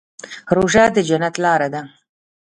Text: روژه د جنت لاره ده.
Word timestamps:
روژه 0.55 0.85
د 0.95 0.97
جنت 1.09 1.35
لاره 1.43 1.67
ده. 1.73 1.81